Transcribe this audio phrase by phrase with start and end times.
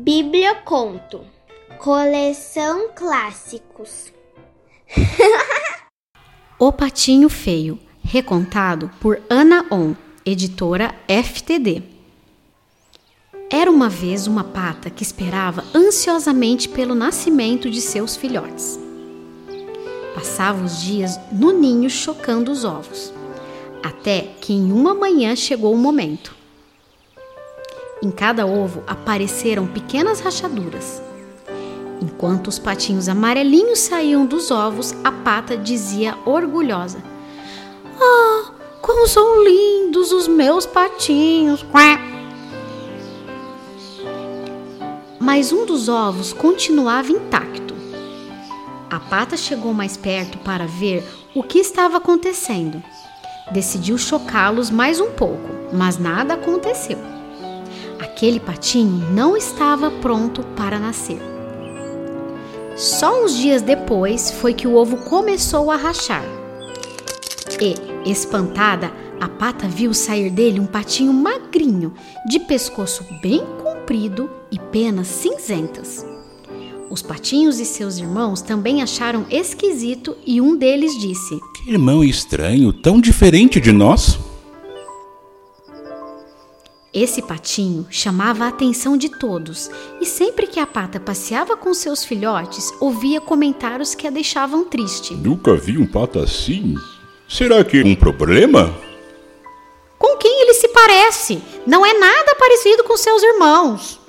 [0.00, 1.22] Biblioconto
[1.76, 4.12] Coleção Clássicos
[6.56, 11.82] O Patinho Feio, recontado por Ana On, editora FTD.
[13.50, 18.78] Era uma vez uma pata que esperava ansiosamente pelo nascimento de seus filhotes.
[20.14, 23.12] Passava os dias no ninho chocando os ovos,
[23.82, 26.37] até que em uma manhã chegou o momento.
[28.00, 31.02] Em cada ovo apareceram pequenas rachaduras.
[32.00, 37.02] Enquanto os patinhos amarelinhos saíam dos ovos, a pata dizia orgulhosa:
[38.00, 41.66] Ah, como são lindos os meus patinhos!
[45.18, 47.74] Mas um dos ovos continuava intacto.
[48.88, 52.80] A pata chegou mais perto para ver o que estava acontecendo.
[53.50, 57.17] Decidiu chocá-los mais um pouco, mas nada aconteceu.
[57.98, 61.20] Aquele patinho não estava pronto para nascer.
[62.76, 66.24] Só uns dias depois foi que o ovo começou a rachar.
[67.60, 67.74] E,
[68.08, 71.92] espantada, a pata viu sair dele um patinho magrinho,
[72.28, 76.06] de pescoço bem comprido e penas cinzentas.
[76.88, 82.72] Os patinhos e seus irmãos também acharam esquisito e um deles disse: Que irmão estranho,
[82.72, 84.18] tão diferente de nós.
[87.00, 92.04] Esse patinho chamava a atenção de todos e sempre que a pata passeava com seus
[92.04, 95.14] filhotes, ouvia comentários que a deixavam triste.
[95.14, 96.74] Nunca vi um pato assim.
[97.28, 98.76] Será que é um problema?
[99.96, 101.40] Com quem ele se parece?
[101.64, 104.00] Não é nada parecido com seus irmãos.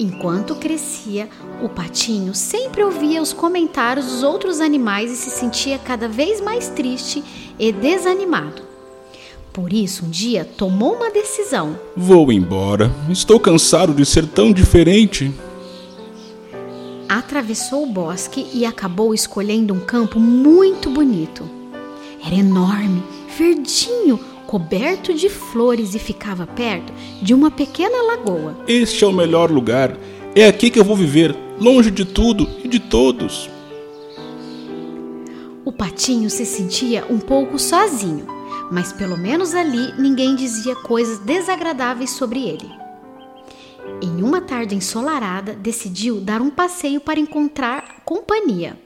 [0.00, 1.28] Enquanto crescia,
[1.62, 6.68] o patinho sempre ouvia os comentários dos outros animais e se sentia cada vez mais
[6.70, 7.22] triste
[7.56, 8.69] e desanimado.
[9.52, 11.78] Por isso, um dia tomou uma decisão.
[11.96, 12.90] Vou embora.
[13.08, 15.32] Estou cansado de ser tão diferente.
[17.08, 21.48] Atravessou o bosque e acabou escolhendo um campo muito bonito.
[22.24, 23.02] Era enorme,
[23.36, 28.56] verdinho, coberto de flores e ficava perto de uma pequena lagoa.
[28.68, 29.96] Este é o melhor lugar.
[30.34, 33.50] É aqui que eu vou viver, longe de tudo e de todos.
[35.64, 38.26] O patinho se sentia um pouco sozinho,
[38.70, 42.70] mas pelo menos ali ninguém dizia coisas desagradáveis sobre ele.
[44.02, 48.78] Em uma tarde ensolarada, decidiu dar um passeio para encontrar companhia.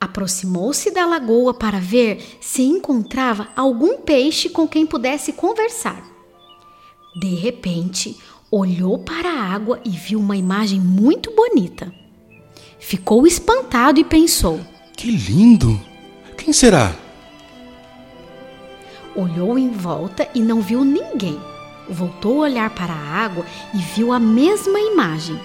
[0.00, 6.02] Aproximou-se da lagoa para ver se encontrava algum peixe com quem pudesse conversar.
[7.20, 8.16] De repente,
[8.50, 11.92] olhou para a água e viu uma imagem muito bonita.
[12.78, 14.58] Ficou espantado e pensou:
[14.96, 15.89] Que lindo!
[16.42, 16.96] Quem será?
[19.14, 21.38] Olhou em volta e não viu ninguém.
[21.86, 25.38] Voltou a olhar para a água e viu a mesma imagem.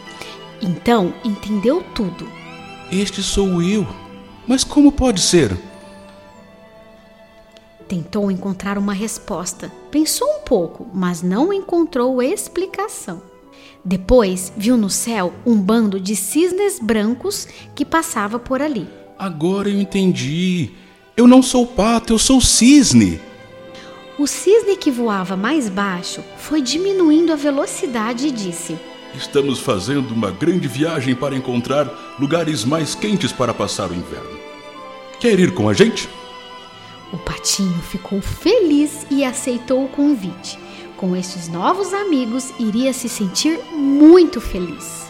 [0.61, 2.25] Então entendeu tudo.
[2.89, 3.85] Este sou eu.
[4.47, 5.57] Mas como pode ser?
[7.89, 9.69] Tentou encontrar uma resposta.
[9.91, 13.21] Pensou um pouco, mas não encontrou explicação.
[13.83, 18.87] Depois viu no céu um bando de cisnes brancos que passava por ali.
[19.19, 20.84] Agora eu entendi.
[21.17, 23.21] Eu não sou pato, eu sou cisne.
[24.19, 28.77] O cisne que voava mais baixo foi diminuindo a velocidade e disse:
[29.13, 34.37] Estamos fazendo uma grande viagem para encontrar lugares mais quentes para passar o inverno.
[35.17, 36.09] Quer ir com a gente?
[37.13, 40.59] O patinho ficou feliz e aceitou o convite.
[40.97, 45.05] Com estes novos amigos, iria se sentir muito feliz.